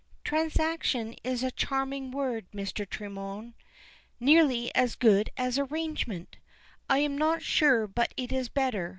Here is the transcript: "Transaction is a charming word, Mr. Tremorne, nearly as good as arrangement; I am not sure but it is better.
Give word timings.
"Transaction 0.23 1.13
is 1.23 1.43
a 1.43 1.51
charming 1.51 2.09
word, 2.09 2.47
Mr. 2.55 2.87
Tremorne, 2.87 3.53
nearly 4.19 4.73
as 4.73 4.95
good 4.95 5.29
as 5.37 5.59
arrangement; 5.59 6.37
I 6.89 6.97
am 6.97 7.15
not 7.15 7.43
sure 7.43 7.85
but 7.85 8.11
it 8.17 8.31
is 8.31 8.49
better. 8.49 8.89